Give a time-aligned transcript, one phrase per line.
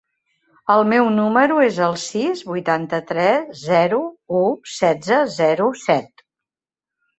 [0.75, 4.01] El meu número es el sis, vuitanta-tres, zero,
[4.41, 4.43] u,
[4.81, 6.27] setze, zero, set.